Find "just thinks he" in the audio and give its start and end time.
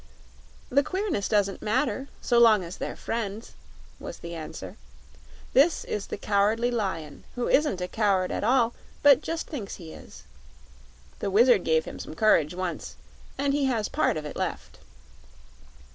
9.21-9.93